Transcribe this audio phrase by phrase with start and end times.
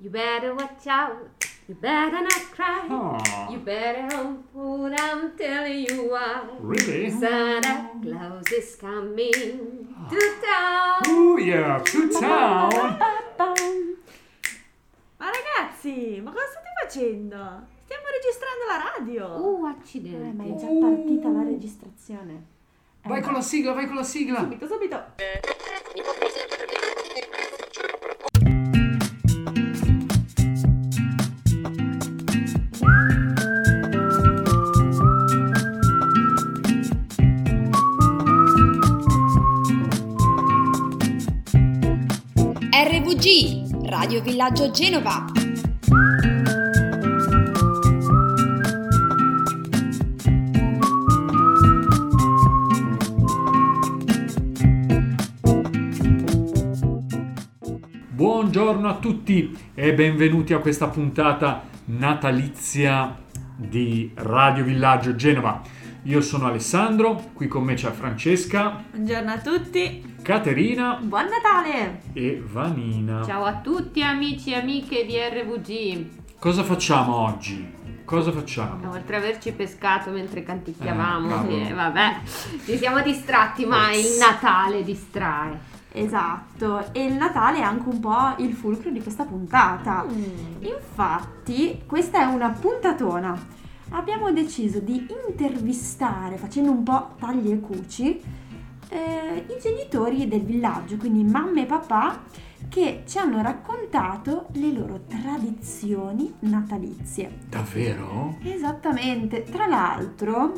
[0.00, 1.16] You better watch out.
[1.66, 2.86] You better not cry.
[2.88, 3.50] Ah.
[3.50, 6.42] You better hold what I'm telling you why.
[6.60, 7.10] Really?
[7.10, 11.02] Santa Claus is coming to town.
[11.08, 12.70] Oh yeah, to town.
[15.18, 17.66] Ma ragazzi, ma cosa state facendo?
[17.84, 19.26] Stiamo registrando la radio.
[19.26, 20.56] Uh, Eh, ma è accidenti.
[20.58, 22.44] già partita la registrazione.
[23.02, 24.38] Eh, Vai con la sigla, vai con la sigla.
[24.38, 25.04] Subito, subito.
[44.00, 45.24] Radio Villaggio Genova.
[58.12, 63.18] Buongiorno a tutti e benvenuti a questa puntata natalizia
[63.56, 65.60] di Radio Villaggio Genova.
[66.04, 70.07] Io sono Alessandro, qui con me c'è Francesca, Buongiorno a tutti.
[70.22, 72.00] Caterina Buon Natale.
[72.12, 73.24] e Vanina.
[73.24, 76.06] Ciao a tutti amici e amiche di RVG.
[76.38, 77.76] Cosa facciamo oggi?
[78.04, 78.90] Cosa facciamo?
[78.90, 82.16] Oltre ad averci pescato mentre canticchiavamo, Eh, eh, vabbè,
[82.64, 85.76] ci siamo distratti, ma il Natale distrae.
[85.92, 90.04] Esatto, e il Natale è anche un po' il fulcro di questa puntata.
[90.60, 93.56] Infatti, questa è una puntatona.
[93.90, 98.20] Abbiamo deciso di intervistare, facendo un po' tagli e cuci,
[98.90, 102.22] eh, i genitori del villaggio, quindi mamma e papà,
[102.68, 107.38] che ci hanno raccontato le loro tradizioni natalizie.
[107.48, 108.36] Davvero?
[108.42, 110.52] Esattamente, tra l'altro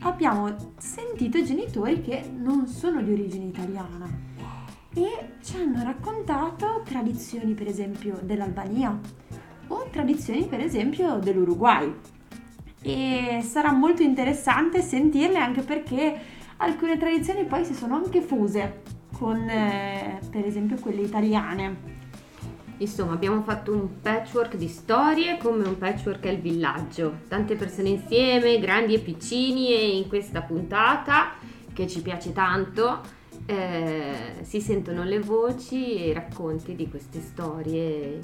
[0.00, 4.06] abbiamo sentito genitori che non sono di origine italiana
[4.94, 8.98] e ci hanno raccontato tradizioni per esempio dell'Albania
[9.68, 11.92] o tradizioni per esempio dell'Uruguay
[12.80, 16.20] e sarà molto interessante sentirle anche perché
[16.58, 18.82] alcune tradizioni poi si sono anche fuse
[19.16, 21.96] con eh, per esempio quelle italiane.
[22.78, 27.20] Insomma, abbiamo fatto un patchwork di storie come un patchwork è il villaggio.
[27.26, 31.32] Tante persone insieme, grandi e piccini e in questa puntata
[31.72, 33.00] che ci piace tanto
[33.50, 38.20] eh, si sentono le voci e i racconti di queste storie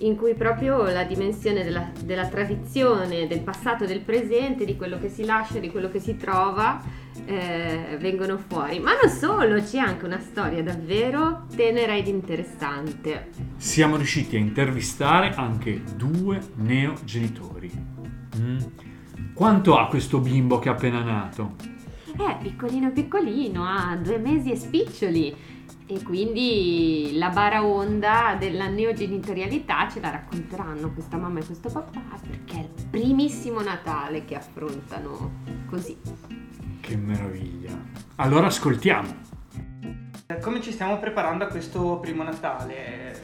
[0.00, 5.08] in cui proprio la dimensione della, della tradizione, del passato del presente, di quello che
[5.08, 6.82] si lascia, di quello che si trova,
[7.24, 8.78] eh, vengono fuori.
[8.78, 13.30] Ma non solo, c'è anche una storia davvero tenera ed interessante.
[13.56, 17.70] Siamo riusciti a intervistare anche due neogenitori.
[18.38, 18.58] Mm.
[19.32, 21.75] Quanto ha questo bimbo che è appena nato?
[22.18, 25.34] Eh, piccolino piccolino, ha due mesi e spiccioli.
[25.88, 32.56] E quindi la baraonda della neogenitorialità ce la racconteranno questa mamma e questo papà perché
[32.56, 35.96] è il primissimo Natale che affrontano così.
[36.80, 37.70] Che meraviglia.
[38.16, 39.14] Allora ascoltiamo.
[40.40, 43.22] Come ci stiamo preparando a questo primo Natale?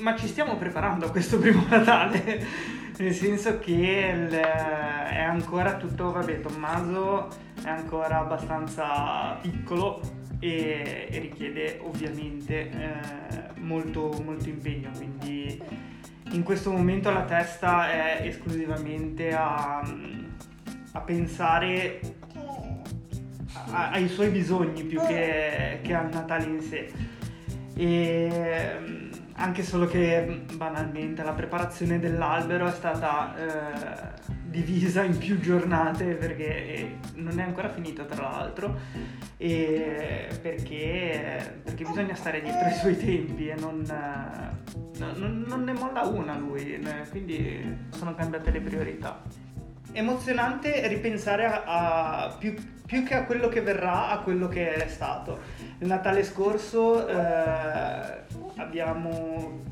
[0.00, 2.44] Ma ci stiamo preparando a questo primo Natale?
[2.98, 7.28] Nel senso che il- è ancora tutto, vabbè, Tommaso
[7.64, 10.00] è ancora abbastanza piccolo
[10.38, 15.62] e, e richiede ovviamente eh, molto, molto impegno, quindi
[16.32, 19.80] in questo momento la testa è esclusivamente a,
[20.92, 22.00] a pensare
[23.70, 26.92] a- ai suoi bisogni più che, che al Natale in sé.
[27.74, 35.38] E anche solo che mm, banalmente la preparazione dell'albero è stata eh, divisa in più
[35.40, 38.78] giornate perché eh, non è ancora finita tra l'altro
[39.36, 45.72] e perché, perché bisogna stare dietro ai suoi tempi e non, eh, non- non ne
[45.72, 49.22] molla una lui, eh, quindi sono cambiate le priorità
[49.92, 52.54] emozionante ripensare a, a- più,
[52.86, 55.38] più che a quello che verrà, a quello che è stato.
[55.78, 57.14] Il Natale scorso eh,
[58.56, 59.62] abbiamo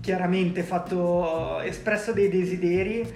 [0.00, 3.14] chiaramente fatto, espresso dei desideri,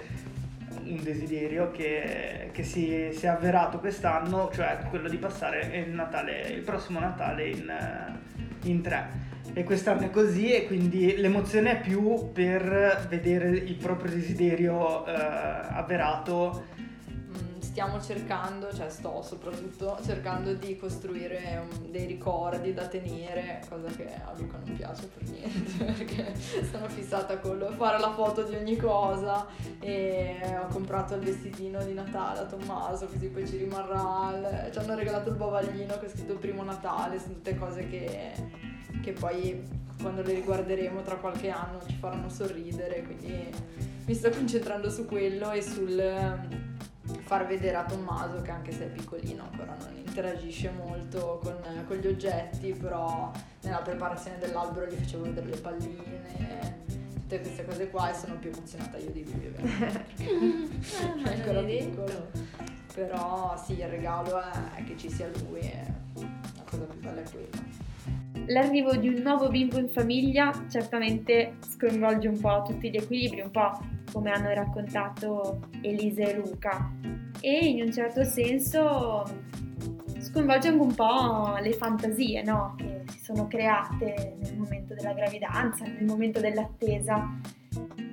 [0.83, 6.41] un desiderio che, che si, si è avverato quest'anno, cioè quello di passare il, Natale,
[6.49, 9.30] il prossimo Natale in, eh, in tre.
[9.53, 15.11] E quest'anno è così e quindi l'emozione è più per vedere il proprio desiderio eh,
[15.11, 16.63] avverato.
[16.79, 23.89] Mm, Stiamo cercando, cioè sto soprattutto cercando di costruire um, dei ricordi da tenere, cosa
[23.89, 26.33] che a Luca non piace per niente, perché
[26.71, 29.47] sono fissata con fare la foto di ogni cosa
[29.81, 34.95] e ho comprato il vestitino di Natale a Tommaso, così poi ci rimarrà, ci hanno
[34.95, 38.31] regalato il bavaglino che è scritto primo Natale, sono tutte cose che,
[39.01, 39.63] che poi
[40.01, 43.49] quando le riguarderemo tra qualche anno ci faranno sorridere, quindi
[44.05, 46.47] mi sto concentrando su quello e sul ehm,
[47.21, 51.55] far vedere a Tommaso che anche se è piccolino ancora non interagisce molto con,
[51.87, 56.79] con gli oggetti, però nella preparazione dell'albero gli facevo vedere le palline,
[57.31, 60.05] tutte queste cose qua e sono più emozionata io di lui ovviamente.
[61.23, 62.29] è ancora piccolo.
[62.93, 65.85] Però sì, il regalo è che ci sia lui e
[66.15, 67.90] la cosa più bella è quella.
[68.47, 73.51] L'arrivo di un nuovo bimbo in famiglia certamente sconvolge un po' tutti gli equilibri, un
[73.51, 73.79] po'
[74.11, 76.91] come hanno raccontato Elisa e Luca.
[77.39, 79.23] E in un certo senso
[80.19, 82.75] sconvolge anche un po' le fantasie no?
[82.77, 87.39] che si sono create nel momento della gravidanza, nel momento dell'attesa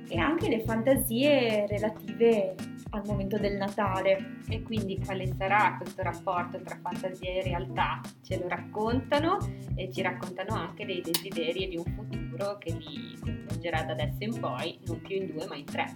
[0.09, 2.55] e anche le fantasie relative
[2.91, 4.41] al momento del Natale.
[4.49, 8.01] E quindi quale sarà questo rapporto tra fantasia e realtà?
[8.23, 9.39] Ce lo raccontano
[9.75, 14.17] e ci raccontano anche dei desideri e di un futuro che li coinvolgerà da adesso
[14.21, 15.93] in poi, non più in due ma in tre.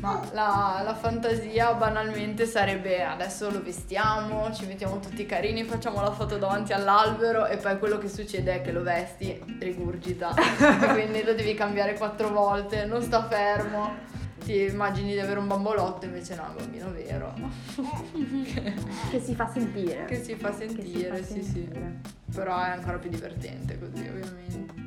[0.00, 6.10] Ma la, la fantasia banalmente sarebbe adesso lo vestiamo, ci mettiamo tutti carini, facciamo la
[6.10, 10.34] foto davanti all'albero e poi quello che succede è che lo vesti, rigurgita,
[10.92, 14.22] quindi lo devi cambiare quattro volte, non sta fermo.
[14.44, 17.34] Ti immagini di avere un bambolotto, invece no, è un bambino vero.
[19.10, 20.04] Che si fa sentire.
[20.04, 22.00] che si fa Che si sentire, fa sì sentire.
[22.04, 22.12] sì.
[22.34, 24.82] Però è ancora più divertente così, ovviamente.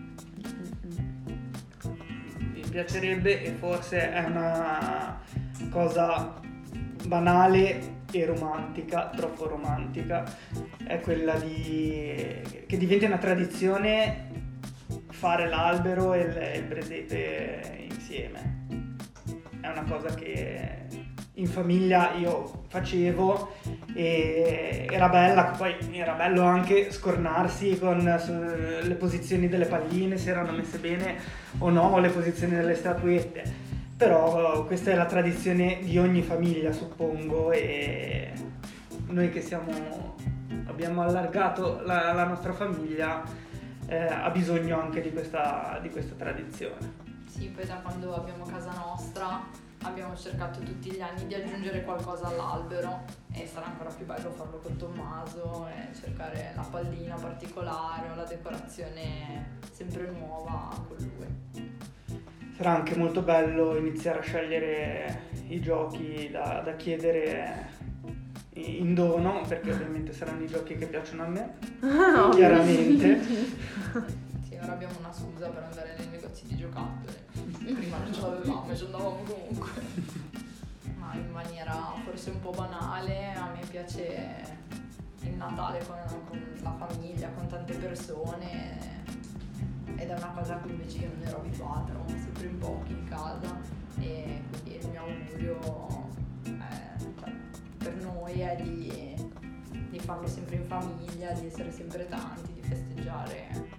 [2.53, 5.19] Mi piacerebbe e forse è una
[5.71, 6.39] cosa
[7.05, 10.23] banale e romantica, troppo romantica,
[10.85, 12.13] è quella di
[12.67, 14.25] che diventi una tradizione
[15.09, 18.76] fare l'albero e il, e il presepe insieme.
[19.67, 20.85] È una cosa che
[21.33, 23.55] in famiglia io facevo
[23.93, 30.29] e era bella, poi era bello anche scornarsi con eh, le posizioni delle palline, se
[30.29, 31.17] erano messe bene
[31.57, 33.43] o no, le posizioni delle statuette.
[33.97, 38.31] Però questa è la tradizione di ogni famiglia, suppongo, e
[39.07, 40.15] noi che siamo,
[40.67, 43.21] abbiamo allargato la, la nostra famiglia
[43.87, 47.06] eh, ha bisogno anche di questa, di questa tradizione.
[47.37, 49.45] Sì, poi da quando abbiamo casa nostra
[49.83, 54.57] abbiamo cercato tutti gli anni di aggiungere qualcosa all'albero e sarà ancora più bello farlo
[54.57, 61.71] con Tommaso e cercare la pallina particolare o la decorazione sempre nuova con lui.
[62.55, 67.69] Sarà anche molto bello iniziare a scegliere i giochi da, da chiedere
[68.53, 71.53] in dono, perché ovviamente saranno i giochi che piacciono a me,
[72.33, 73.21] chiaramente.
[74.47, 77.16] Sì, ora abbiamo una scusa per andare nei negozi di giocattoli.
[77.73, 79.69] Prima non ce l'avevamo e ci andavamo comunque.
[80.97, 84.57] Ma in maniera forse un po' banale, a me piace
[85.21, 85.97] il Natale con,
[86.27, 89.05] con la famiglia, con tante persone.
[89.95, 92.91] Ed è una cosa a cui invece io non ero abituata, eravamo sempre in pochi
[92.93, 93.59] in casa.
[93.99, 96.09] E quindi il mio augurio
[96.43, 97.33] è, cioè,
[97.77, 99.29] per noi è di,
[99.89, 103.76] di farlo sempre in famiglia, di essere sempre tanti, di festeggiare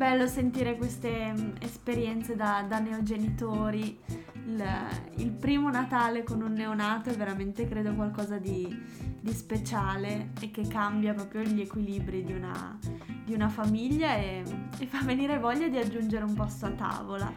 [0.00, 4.00] bello sentire queste mm, esperienze da, da neogenitori.
[4.46, 4.64] Il,
[5.16, 8.82] il primo Natale con un neonato è veramente, credo, qualcosa di,
[9.20, 12.78] di speciale e che cambia proprio gli equilibri di una,
[13.26, 14.42] di una famiglia e,
[14.78, 17.34] e fa venire voglia di aggiungere un posto a tavola.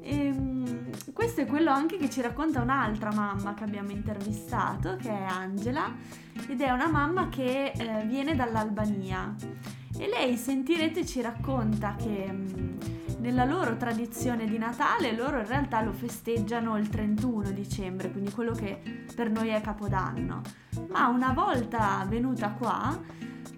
[0.00, 0.64] E, mm,
[1.12, 5.92] questo è quello anche che ci racconta un'altra mamma che abbiamo intervistato, che è Angela,
[6.48, 9.82] ed è una mamma che eh, viene dall'Albania.
[9.96, 12.32] E lei, sentirete, ci racconta che
[13.18, 18.52] nella loro tradizione di Natale loro in realtà lo festeggiano il 31 dicembre, quindi quello
[18.52, 18.80] che
[19.14, 20.42] per noi è Capodanno.
[20.90, 23.00] Ma una volta venuta qua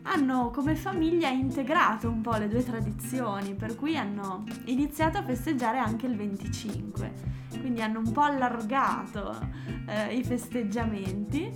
[0.02, 5.78] hanno come famiglia integrato un po' le due tradizioni, per cui hanno iniziato a festeggiare
[5.78, 7.12] anche il 25,
[7.58, 9.38] quindi hanno un po' allargato
[9.86, 11.52] eh, i festeggiamenti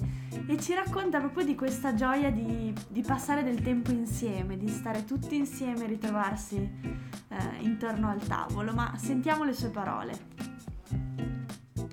[0.46, 5.04] e ci racconta proprio di questa gioia di, di passare del tempo insieme, di stare
[5.04, 10.48] tutti insieme e ritrovarsi eh, intorno al tavolo, ma sentiamo le sue parole.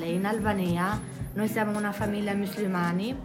[0.03, 0.99] In Albania
[1.33, 3.15] noi siamo una famiglia musulmani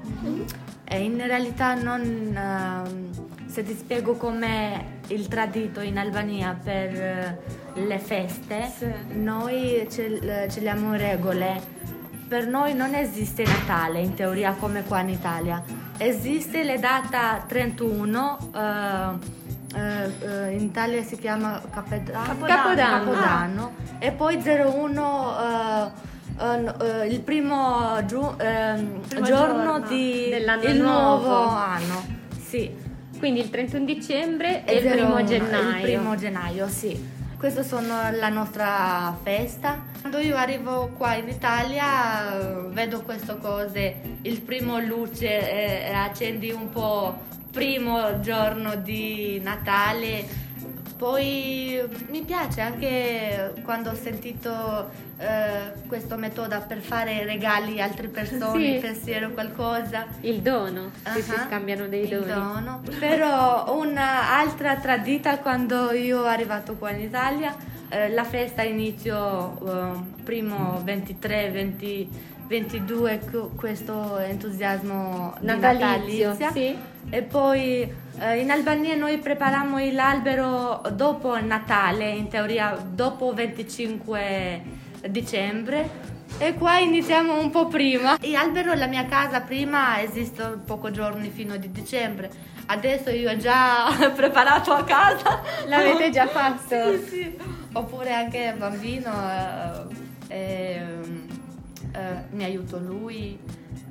[0.84, 7.38] e in realtà non, ehm, se ti spiego com'è il tradito in Albania per eh,
[7.74, 8.72] le feste,
[9.12, 11.80] noi ce- celiamo regole.
[12.28, 15.62] Per noi non esiste Natale in teoria come qua in Italia.
[15.98, 20.10] Esiste la data 31, eh, eh,
[20.48, 23.04] eh, in Italia si chiama Capodanno, Capodanno.
[23.04, 30.28] Capodanno, e poi 01 eh, no, eh, il primo, giu- ehm, Primo giorno, giorno di
[30.30, 31.48] il nuovo nuovo.
[31.48, 32.02] anno.
[32.38, 32.81] Sì.
[33.22, 35.76] Quindi il 31 dicembre e il primo gennaio.
[35.76, 37.08] Il primo gennaio, sì.
[37.38, 39.80] Questa sono la nostra festa.
[40.00, 46.68] Quando io arrivo qua in Italia vedo queste cose, il primo luce eh, accendi un
[46.70, 47.16] po'
[47.52, 50.26] primo giorno di Natale.
[51.06, 58.06] Poi mi piace anche quando ho sentito eh, questo metodo per fare regali a altre
[58.06, 58.78] persone, Sì.
[58.78, 60.06] pensiero qualcosa.
[60.20, 62.26] Il dono, che si scambiano dei il doni.
[62.32, 62.82] dono.
[63.00, 67.52] Però un'altra tradita quando io sono arrivato qua in Italia,
[67.88, 72.08] eh, la festa inizio eh, primo 23, 20,
[72.46, 76.50] 22 cu- questo entusiasmo Natalizio, natalizia.
[76.52, 76.76] sì.
[77.10, 84.62] E poi in Albania noi prepariamo l'albero dopo il Natale, in teoria dopo 25
[85.08, 86.10] dicembre.
[86.38, 88.16] E qua iniziamo un po' prima.
[88.20, 92.30] L'albero, la mia casa prima esiste pochi giorni fino di dicembre.
[92.66, 95.42] Adesso io ho già preparato a casa.
[95.66, 96.98] L'avete già fatto?
[96.98, 97.38] Sì, sì.
[97.74, 99.10] Oppure anche bambino,
[100.28, 101.26] eh, ehm,
[101.92, 103.38] eh, mi aiuto lui,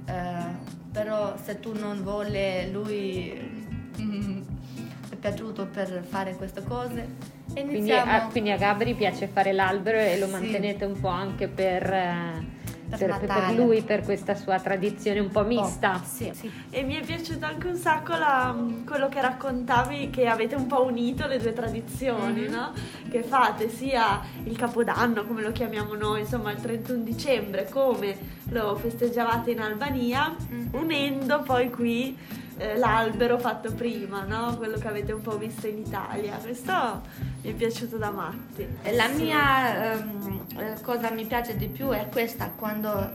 [0.05, 3.69] eh, però se tu non vuole lui
[3.99, 4.41] mm,
[5.11, 7.07] è piaciuto per fare queste cose.
[7.53, 10.31] E Quindi iniziamo a, quindi a Gabri piace fare l'albero e lo Sì.
[10.31, 12.59] mantenete un po' anche per, eh,
[12.91, 15.95] Per per- per lui, per questa sua tradizione un po' mista.
[15.95, 16.51] Oh, sì, sì.
[16.69, 18.53] E mi è piaciuto anche un sacco la-
[18.85, 22.51] quello che raccontavi che avete un po' unito le due tradizioni, Mhm.
[22.51, 22.71] no?
[23.09, 28.13] Che fate sia il Capodanno, come lo chiamiamo noi, insomma il 31 dicembre, come
[28.49, 30.69] lo festeggiavate in Albania, Mhm.
[30.73, 32.17] unendo poi qui
[32.57, 34.55] eh, l'albero fatto prima, no?
[34.57, 36.37] Quello che avete un po' visto in Italia.
[36.37, 37.01] Questo
[37.41, 38.67] mi è piaciuto da matti.
[38.91, 43.11] La mia ehm, eh, cosa mi piace di più è questa, quando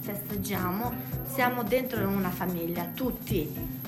[0.00, 0.92] festeggiamo
[1.26, 3.78] siamo dentro una famiglia, tutti.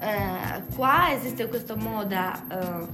[0.00, 2.86] Eh, qua esiste questa moda, eh,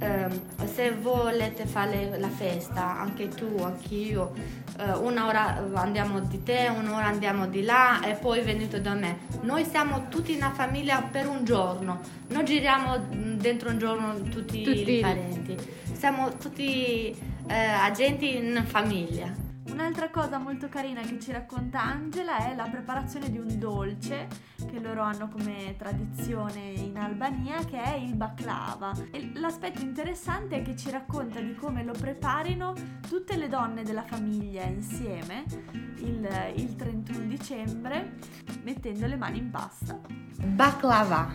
[0.00, 4.32] ehm, se volete fare la festa, anche tu, anch'io,
[4.78, 9.18] eh, una ora andiamo di te, un'ora andiamo di là e poi venite da me.
[9.42, 14.62] Noi siamo tutti una famiglia per un giorno, non giriamo mm, dentro un giorno tutti,
[14.62, 14.96] Tutti.
[14.96, 15.56] i parenti,
[15.92, 17.14] siamo tutti
[17.46, 19.48] eh, agenti in famiglia.
[19.70, 24.26] Un'altra cosa molto carina che ci racconta Angela è la preparazione di un dolce
[24.70, 28.92] che loro hanno come tradizione in Albania che è il baklava.
[29.10, 32.74] E l'aspetto interessante è che ci racconta di come lo preparino
[33.08, 35.44] tutte le donne della famiglia insieme
[35.98, 38.16] il, il 31 dicembre
[38.62, 39.98] mettendo le mani in pasta.
[40.42, 41.32] Baklava.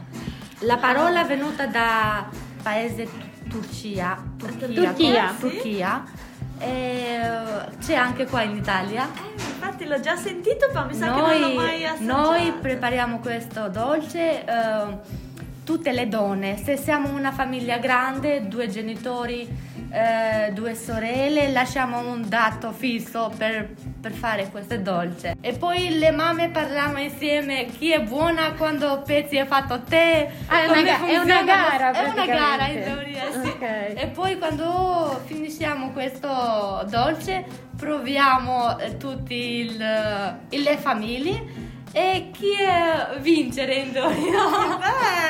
[0.60, 2.30] La parola è venuta da
[2.62, 3.08] paese
[3.48, 5.40] Turcia, Turchia, Turchia, sì.
[5.40, 6.04] Turchia.
[6.60, 7.20] E,
[7.80, 9.08] c'è anche qua in Italia.
[9.14, 12.30] Eh, infatti l'ho già sentito ma mi sa che non l'ho mai assaggiato.
[12.30, 14.98] noi prepariamo questo dolce, eh,
[15.64, 19.48] tutte le donne, se siamo una famiglia grande, due genitori,
[19.96, 23.70] eh, due sorelle, lasciamo un dato fisso per,
[24.02, 25.36] per fare questo dolce.
[25.40, 30.30] E poi le mamme parliamo insieme chi è buona quando pezzi è fatto te.
[30.48, 33.48] Ah, è una è una gara, È una gara in teoria, sì.
[33.48, 33.62] Ok.
[33.62, 37.46] E poi quando finisciamo questo dolce
[37.78, 44.44] proviamo eh, tutti il- le famiglie e chi è vincere in teoria.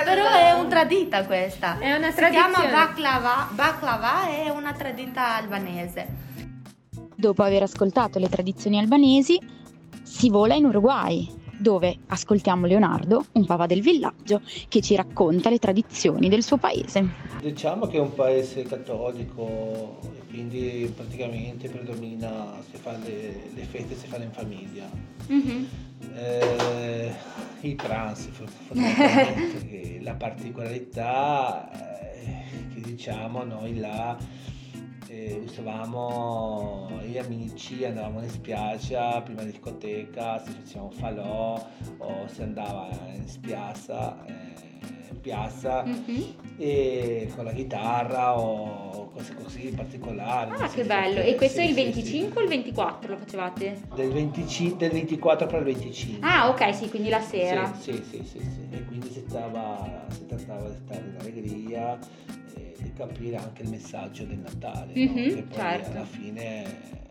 [0.03, 1.79] Però è una tradita questa.
[1.79, 2.72] È una Si chiama tradizione.
[2.72, 6.08] baklava, baklava è una tradita albanese.
[7.15, 9.39] Dopo aver ascoltato le tradizioni albanesi,
[10.03, 15.59] si vola in Uruguay, dove ascoltiamo Leonardo, un papà del villaggio, che ci racconta le
[15.59, 17.07] tradizioni del suo paese.
[17.41, 23.95] Diciamo che è un paese cattolico e quindi praticamente predomina, si fa le, le feste
[23.95, 24.89] si fanno in famiglia.
[26.15, 27.12] Eh,
[27.62, 34.17] I pranzi fondamentalmente, la particolarità eh, che diciamo noi là
[35.07, 42.27] eh, usavamo gli amici, andavamo in spiaggia, prima di discoteca, si faceva un falò o
[42.27, 44.33] si andava in spiazza, eh,
[45.12, 45.83] in piazza
[46.57, 50.51] e con la chitarra o cose così particolari.
[50.51, 51.21] Ah, Sì, che bello.
[51.21, 53.75] sì, E questo sì, è il sì, 25 o il 24 lo facevate?
[53.75, 53.95] sì.
[53.95, 56.27] Del, 25 del 24 per il 25.
[56.27, 57.74] Ah, ok, sì, quindi la sera.
[57.79, 58.67] Sì, sì, sì, sì, sì.
[58.71, 61.97] E quindi si, stava, si trattava di stare in allegria
[62.86, 65.12] e capire anche il messaggio del Natale, no?
[65.12, 65.89] Mhm, che poi certo.
[65.92, 66.63] alla fine,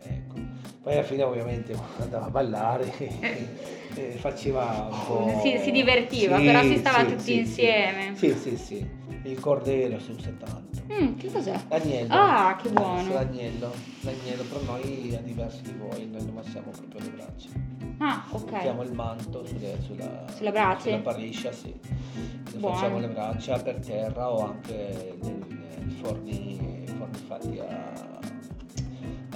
[0.03, 0.35] ecco.
[0.81, 2.93] Poi alla fine ovviamente andava a ballare
[3.95, 5.39] eh, faceva un po'...
[5.41, 8.11] Si- si divertiva, Sì, però si stava sì, tutti sì, insieme.
[8.15, 9.03] Sì, sì, sì.
[9.23, 10.81] Il cordero si usa tanto.
[10.93, 11.59] Mm, che cos'è?
[11.69, 12.13] L'agnello.
[12.13, 13.11] Ah, che buono.
[13.13, 13.71] L'agnello.
[14.01, 17.49] L'agnello per noi è diverso di voi, noi lo massiamo proprio le braccia.
[17.97, 18.51] Ah, ok.
[18.51, 20.81] Mettiamo il manto sulle- sulla, Sulla brace?
[20.89, 21.73] sulla pariscia, sì.
[22.53, 22.75] Lo Buono.
[22.75, 28.19] facciamo le braccia per terra o anche nei, nei forni, forni fatti a,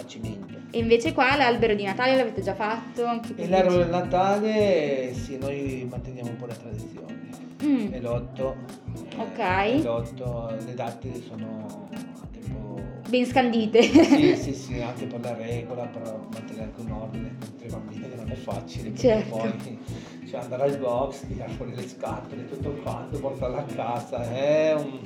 [0.09, 0.57] a cemento.
[0.71, 3.05] E invece qua l'albero di Natale l'avete già fatto?
[3.05, 7.17] Anche E l'albero del Natale, sì, noi manteniamo un po' le tradizioni.
[7.63, 8.01] Mm.
[8.01, 8.55] L'otto.
[9.09, 9.39] eh, Ok.
[9.39, 12.88] e l'otto, le date sono anche un po'...
[13.09, 13.81] Ben scandite.
[13.81, 16.01] Sì, sì, sì, anche per la regola, per
[16.31, 19.35] mantenere anche un ordine con tre bambini che non è facile, perché Certo.
[19.37, 19.79] poi
[20.29, 24.99] cioè andare al box, tirare fuori le scatole, tutto quanto, portarla a casa, è un...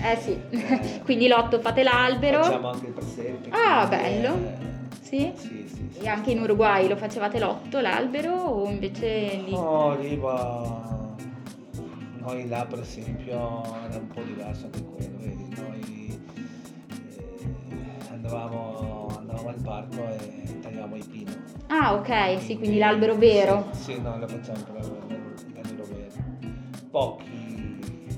[0.00, 0.40] Eh sì.
[0.50, 1.00] Eh.
[1.02, 2.42] Quindi l'otto fate l'albero.
[2.44, 3.48] Facciamo anche il presepe.
[3.50, 4.34] Ah, bello.
[4.36, 4.54] eh,
[5.00, 5.32] Sì?
[5.34, 5.98] Sì, sì, sì.
[6.02, 9.50] E anche in Uruguay lo facevate l'otto, l'albero, o invece lì?
[9.50, 10.88] No, lì va...
[12.20, 13.32] Noi là per esempio
[13.88, 15.99] era un po' diverso anche quello, vedi, noi
[18.34, 21.30] andavamo, andavamo al parco e tagliavamo i pino.
[21.68, 23.66] Ah, ok, sì, quindi l'albero vero.
[23.72, 26.08] Sì, sì, no, lo facciamo per l'albero vero.
[26.90, 28.08] Pochi,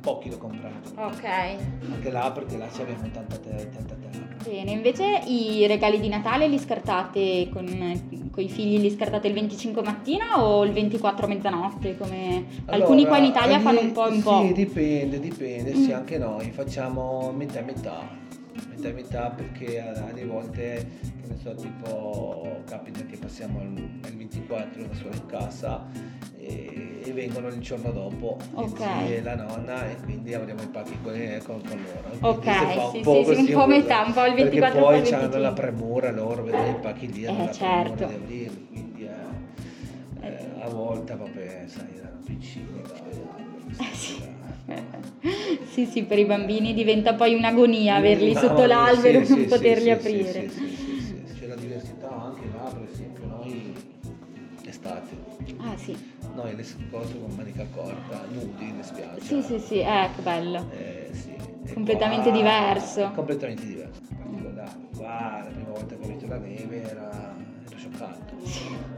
[0.00, 0.80] pochi lo comprano.
[0.96, 1.24] Ok.
[1.24, 4.20] Anche là perché là ci abbiamo tanta, te- tanta terra.
[4.44, 9.82] Bene, invece i regali di Natale li scartate con, i figli, li scartate il 25
[9.82, 11.96] mattina o il 24 a mezzanotte?
[11.96, 14.40] Come alcuni qua in Allora, Italia fanno un po' un po'.
[14.46, 15.94] Sì, dipende, dipende, sì, Mm.
[15.94, 18.21] anche noi facciamo metà e metà.
[18.82, 20.86] Metà e metà perché a- alle volte,
[21.20, 25.86] che ne so, tipo capita che passiamo il, il 24 da sola in casa
[26.36, 28.76] e, e vengono il giorno dopo Ok.
[28.76, 31.12] zio e la nonna e quindi avremo i pacchi con,
[31.44, 32.34] con, con loro.
[32.34, 34.24] Ok, Quindi si fa sì, un po' sì, sì, così, un po' metà, un po'
[34.24, 35.38] il 24 Perché un po' poi il hanno 25.
[35.38, 37.92] la premura loro, vedono i pacchi lì, hanno Eh, la certo.
[37.94, 43.20] premura di aprirli, quindi eh, eh, a volte, vabbè, sai, erano piccini, dai,
[43.78, 44.31] Eh, sì.
[45.72, 49.40] Sì, sì, per i bambini diventa poi un'agonia averli No, sotto l'albero e sì, non
[49.42, 50.48] sì, poterli sì, aprire.
[50.48, 53.72] Sì, sì, sì, sì, C'è la diversità anche là, per esempio, noi
[54.66, 55.16] estate,
[55.58, 55.96] Ah, sì.
[56.34, 59.20] noi le cose con manica corta, nudi in spiaggia.
[59.22, 60.68] Sì, sì, sì, eh, che bello.
[60.72, 61.10] Eh,
[61.72, 63.10] Completamente qua- diverso.
[63.14, 64.70] Completamente diverso, particolare.
[64.94, 68.34] Qua la prima volta che ho visto la neve era, ero scioccato.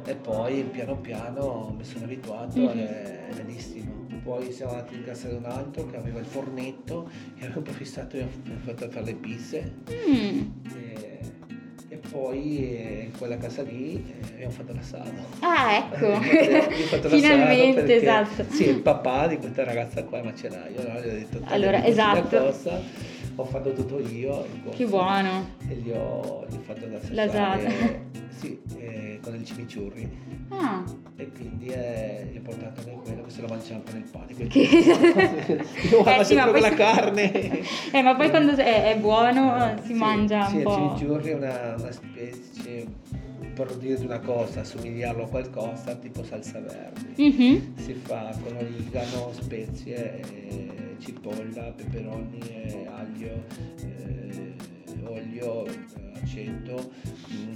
[0.07, 2.79] E poi piano piano mi sono abituato, Mhm.
[2.79, 4.04] è, è bellissimo.
[4.25, 7.09] Poi siamo andati in casa di un altro che aveva il fornetto
[7.39, 9.73] e abbiamo approfittato e abbiamo fatto fare le pizze.
[9.93, 10.41] Mm.
[10.75, 11.19] E,
[11.89, 15.11] e poi eh, in quella casa lì eh, abbiamo fatto l'assado.
[15.41, 16.07] Ah, ecco.
[16.17, 18.45] Abbiamo fatto Finalmente, perché- esatto.
[18.49, 20.95] Sì, il papà di questa ragazza qua è macellaio, no?
[21.01, 22.53] gli ho detto "Tagliami Allora, esatto.
[23.35, 25.47] Cosa", ho fatto tutto io il Che buono.
[25.69, 27.69] e gli ho, gli ho fatto da L'asato.
[28.39, 30.85] sì, eh, con il cimiciurri Ah.
[31.17, 34.49] e quindi eh, gli ho portato anche quello che se lo mangiamo con il quindi
[34.49, 34.61] Che-
[35.91, 39.87] io Eh, mangio sì, poi- la carne Eh, ma poi quando è, è buono si
[39.87, 40.95] Sì, mangia sì, un il po'.
[40.95, 42.87] chimichurri è una, una specie,
[43.55, 47.15] per dire di una cosa, assomigliarlo a qualcosa, tipo salsa verde.
[47.17, 47.77] Mhm.
[47.77, 50.21] Si fa con origano, spezie,
[50.97, 53.45] eh, cipolla, peperoni, eh, aglio,
[53.83, 54.55] eh,
[55.07, 56.91] olio, eh, aceto,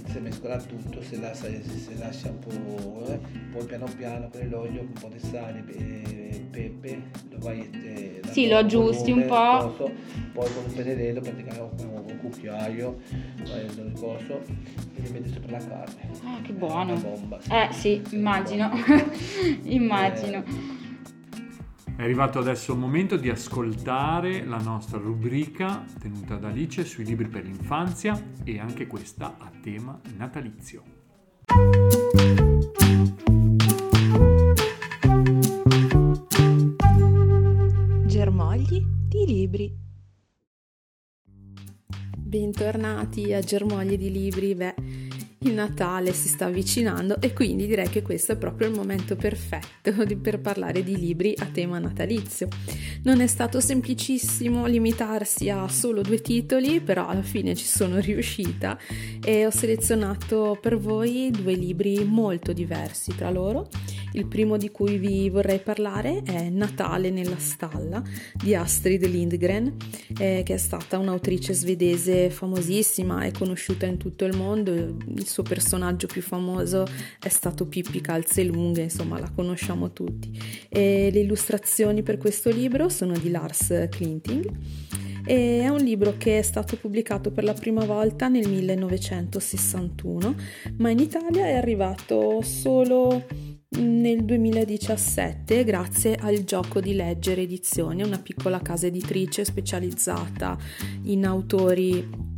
[0.05, 3.19] si mescola tutto, si lascia, si lascia un po', eh,
[3.51, 8.47] poi piano piano con l'olio, un po' di sale, eh, pepe, lo vai este, Sì,
[8.47, 9.73] dando lo aggiusti un po'.
[9.75, 9.91] coso,
[10.33, 12.97] poi con un pennello, praticamente con un cucchiaio,
[13.43, 14.41] il coso
[14.95, 16.09] e li metti sopra la carne.
[16.23, 16.95] Ah, che buono.
[16.95, 17.51] bomba, sì.
[17.51, 18.69] Eh sì, Sì, immagino.
[18.69, 19.03] bomba.
[19.63, 20.43] immagino.
[21.99, 27.27] È arrivato adesso il momento di ascoltare la nostra rubrica tenuta da Alice sui libri
[27.27, 30.81] per l'infanzia e anche questa a tema natalizio.
[38.05, 39.75] Germogli di libri.
[42.15, 44.55] Bentornati a Germogli di libri.
[44.55, 44.75] Beh,
[45.39, 49.93] il Natale si sta avvicinando e quindi direi che questo è proprio il momento perfetto
[50.21, 52.47] per parlare di libri a tema natalizio.
[53.03, 58.77] Non è stato semplicissimo limitarsi a solo due titoli, però alla fine ci sono riuscita
[59.23, 63.69] e ho selezionato per voi due libri molto diversi tra loro.
[64.13, 68.01] Il primo di cui vi vorrei parlare è Natale nella stalla
[68.33, 69.75] di Astrid Lindgren,
[70.17, 74.73] eh, che è stata un'autrice svedese famosissima e conosciuta in tutto il mondo.
[74.73, 76.85] Il suo personaggio più famoso
[77.19, 80.31] è stato Pippi Calzelunghe, insomma la conosciamo tutti.
[80.69, 84.51] E le illustrazioni per questo libro sono di Lars Klinting.
[85.25, 90.35] E è un libro che è stato pubblicato per la prima volta nel 1961,
[90.77, 93.25] ma in Italia è arrivato solo
[93.77, 100.57] nel 2017 grazie al Gioco di Leggere Edizioni, una piccola casa editrice specializzata
[101.03, 102.37] in autori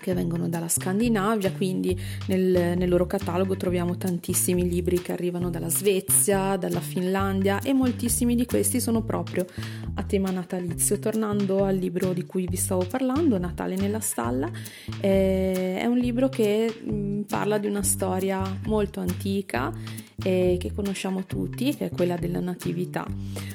[0.00, 5.68] che vengono dalla Scandinavia, quindi nel, nel, loro catalogo troviamo tantissimi libri che arrivano dalla
[5.68, 9.44] Svezia, dalla Finlandia e moltissimi di questi sono proprio
[9.94, 10.98] a tema natalizio.
[10.98, 14.50] Tornando al libro di cui vi stavo parlando, Natale nella stalla,
[15.00, 19.72] eh, è un libro che mh, parla di una storia molto antica
[20.22, 23.06] eh, che conosciamo tutti, che è quella della natività,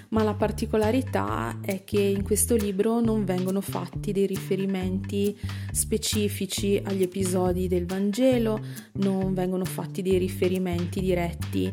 [0.10, 5.38] ma la particolarità è che in questo libro non vengono fatti dei riferimenti
[5.72, 6.35] specifici
[6.84, 8.60] agli episodi del Vangelo,
[8.94, 11.72] non vengono fatti dei riferimenti diretti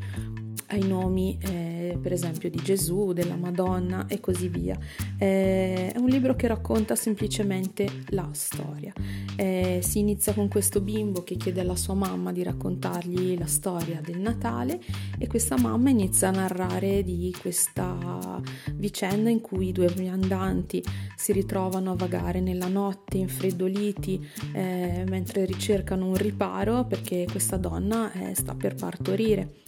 [0.69, 4.79] ai nomi eh, per esempio di Gesù, della Madonna e così via.
[5.19, 8.93] Eh, è un libro che racconta semplicemente la storia.
[9.37, 14.01] Eh, si inizia con questo bimbo che chiede alla sua mamma di raccontargli la storia
[14.05, 14.81] del Natale
[15.19, 18.41] e questa mamma inizia a narrare di questa
[18.75, 20.83] vicenda in cui i due viandanti
[21.17, 28.13] si ritrovano a vagare nella notte infreddoliti eh, mentre ricercano un riparo perché questa donna
[28.13, 29.61] eh, sta per partorire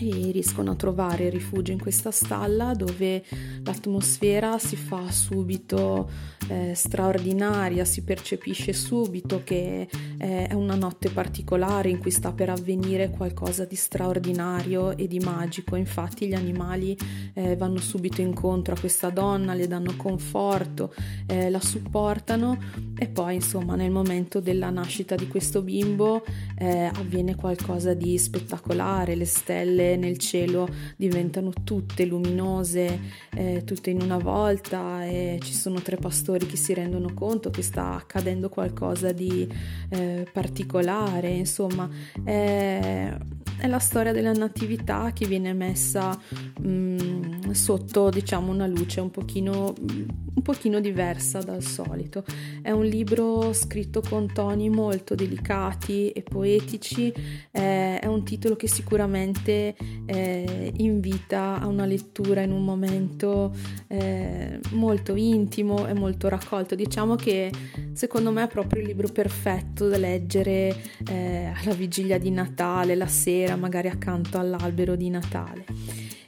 [0.00, 3.24] e riescono a trovare rifugio in questa stalla dove
[3.64, 6.10] l'atmosfera si fa subito
[6.48, 12.50] eh, straordinaria, si percepisce subito che eh, è una notte particolare in cui sta per
[12.50, 15.76] avvenire qualcosa di straordinario e di magico.
[15.76, 16.96] Infatti gli animali
[17.34, 20.94] eh, vanno subito incontro a questa donna, le danno conforto,
[21.26, 22.58] eh, la supportano
[22.98, 26.24] e poi insomma nel momento della nascita di questo bimbo
[26.56, 33.00] eh, avviene qualcosa di spettacolare, le stelle nel cielo diventano tutte luminose,
[33.34, 37.62] eh, tutte in una volta e ci sono tre pastori che si rendono conto che
[37.62, 39.48] sta accadendo qualcosa di
[39.90, 41.88] eh, particolare, insomma
[42.22, 43.16] è,
[43.58, 46.18] è, la storia della natività che viene messa
[46.60, 52.24] mh, mm, sotto diciamo una luce un pochino, un pochino diversa dal solito.
[52.62, 57.12] È un libro scritto con toni molto delicati e poetici,
[57.50, 63.54] eh, è un titolo che sicuramente eh, invita a una lettura in un momento
[63.88, 66.74] eh, molto intimo e molto raccolto.
[66.74, 67.50] Diciamo che
[67.92, 70.76] secondo me è proprio il libro perfetto da leggere
[71.08, 75.64] eh, alla vigilia di Natale, la sera, magari accanto all'albero di Natale.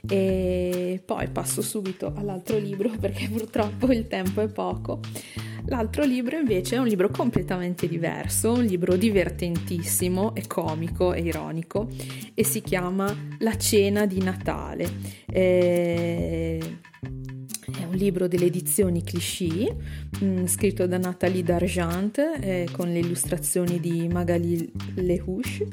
[0.07, 4.99] E poi passo subito all'altro libro perché purtroppo il tempo è poco.
[5.65, 11.87] L'altro libro invece è un libro completamente diverso, un libro divertentissimo e comico e ironico
[12.33, 14.89] e si chiama La cena di Natale.
[15.27, 16.59] Eh,
[17.79, 19.73] è un libro delle edizioni Clichy,
[20.23, 25.67] mm, scritto da Nathalie D'Argent eh, con le illustrazioni di Magali Lehouche.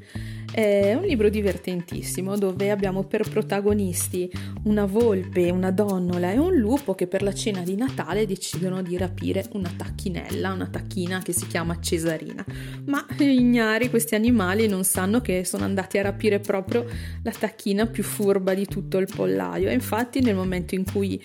[0.51, 4.31] È un libro divertentissimo dove abbiamo per protagonisti
[4.65, 8.97] una volpe, una donnola e un lupo che per la cena di Natale decidono di
[8.97, 12.45] rapire una tacchinella, una tacchina che si chiama Cesarina.
[12.87, 16.85] Ma ignari questi animali non sanno che sono andati a rapire proprio
[17.23, 21.23] la tacchina più furba di tutto il pollaio e infatti nel momento in cui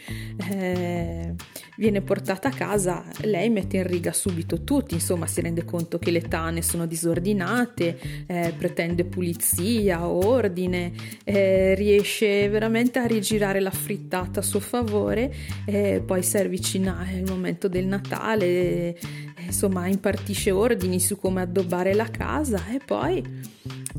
[0.49, 1.33] eh,
[1.77, 6.11] viene portata a casa lei mette in riga subito tutti, insomma si rende conto che
[6.11, 10.91] le tane sono disordinate, eh, pretende pulizia, ordine,
[11.23, 15.33] eh, riesce veramente a rigirare la frittata a suo favore,
[15.65, 18.97] eh, poi si avvicina il momento del Natale,
[19.45, 23.23] insomma impartisce ordini su come addobbare la casa e poi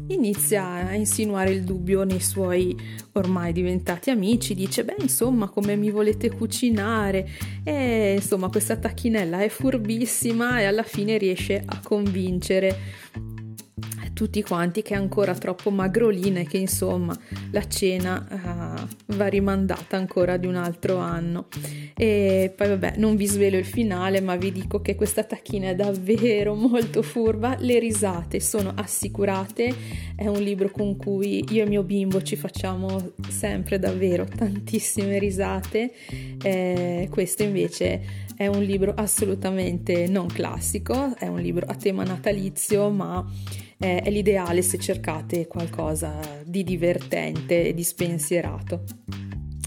[0.08, 2.76] inizia a insinuare il dubbio nei suoi
[3.12, 7.28] ormai diventati amici, dice beh insomma come mi volete cucinare?
[7.62, 12.76] E insomma questa tacchinella è furbissima e alla fine riesce a convincere
[14.14, 17.14] tutti quanti che è ancora troppo magrolina e che insomma
[17.50, 21.48] la cena uh, va rimandata ancora di un altro anno.
[21.96, 25.74] E poi vabbè, non vi svelo il finale, ma vi dico che questa tacchina è
[25.74, 29.74] davvero molto furba, le risate sono assicurate,
[30.16, 35.92] è un libro con cui io e mio bimbo ci facciamo sempre davvero tantissime risate.
[36.42, 42.90] Eh, questo invece è un libro assolutamente non classico, è un libro a tema natalizio,
[42.90, 43.24] ma
[43.84, 48.84] è, è l'ideale se cercate qualcosa di divertente e di spensierato.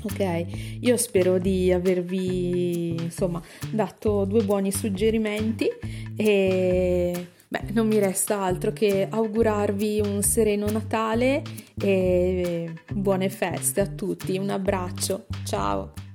[0.04, 0.46] Ok,
[0.80, 5.68] io spero di avervi insomma dato due buoni suggerimenti
[6.16, 11.42] e beh, non mi resta altro che augurarvi un sereno Natale
[11.80, 14.38] e buone feste a tutti.
[14.38, 16.07] Un abbraccio, ciao!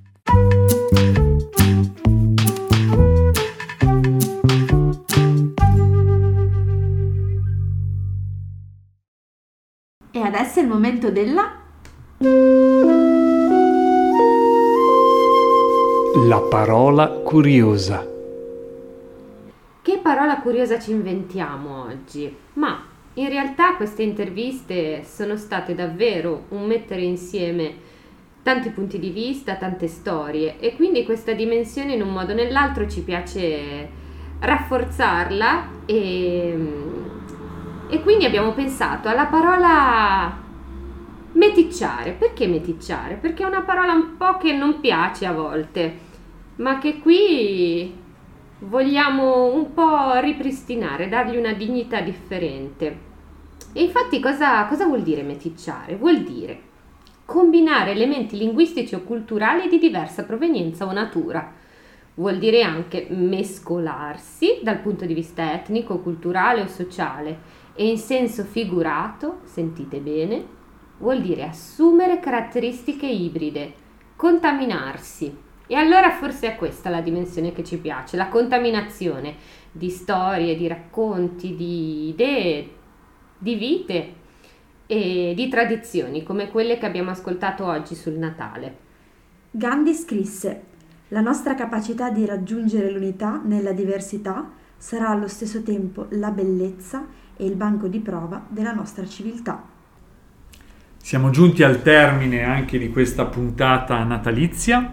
[10.34, 11.60] Adesso è il momento della
[16.26, 18.06] La parola curiosa.
[19.82, 22.34] Che parola curiosa ci inventiamo oggi?
[22.54, 22.82] Ma
[23.14, 27.74] in realtà queste interviste sono state davvero un mettere insieme
[28.42, 32.88] tanti punti di vista, tante storie e quindi questa dimensione in un modo o nell'altro
[32.88, 34.00] ci piace
[34.38, 36.58] rafforzarla e,
[37.92, 40.34] e quindi abbiamo pensato alla parola
[41.32, 42.12] meticciare.
[42.12, 43.16] Perché meticciare?
[43.16, 45.98] Perché è una parola un po' che non piace a volte,
[46.56, 47.94] ma che qui
[48.60, 53.10] vogliamo un po' ripristinare, dargli una dignità differente.
[53.74, 55.94] E infatti cosa, cosa vuol dire meticciare?
[55.96, 56.60] Vuol dire
[57.26, 61.60] combinare elementi linguistici o culturali di diversa provenienza o natura.
[62.14, 68.44] Vuol dire anche mescolarsi dal punto di vista etnico, culturale o sociale e in senso
[68.44, 70.44] figurato, sentite bene,
[70.98, 73.72] vuol dire assumere caratteristiche ibride,
[74.16, 75.36] contaminarsi.
[75.66, 79.36] E allora forse è questa la dimensione che ci piace, la contaminazione
[79.70, 82.70] di storie, di racconti, di idee,
[83.38, 84.14] di vite
[84.86, 88.76] e di tradizioni come quelle che abbiamo ascoltato oggi sul Natale.
[89.50, 90.62] Gandhi scrisse:
[91.08, 97.06] La nostra capacità di raggiungere l'unità nella diversità sarà allo stesso tempo la bellezza
[97.36, 99.62] e il banco di prova della nostra civiltà.
[100.96, 104.90] Siamo giunti al termine anche di questa puntata natalizia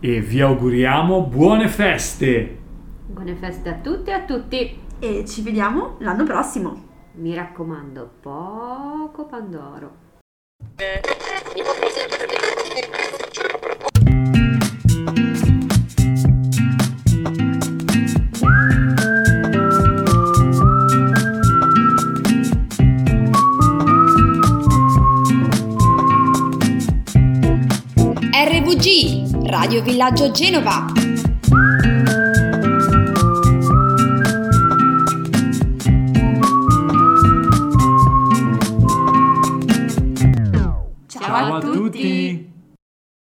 [0.00, 2.58] e vi auguriamo buone feste!
[3.06, 4.80] Buone feste a tutte e a tutti!
[4.98, 6.90] E ci vediamo l'anno prossimo!
[7.14, 10.00] Mi raccomando, poco Pandoro.
[29.62, 31.11] Radio Villaggio Genova.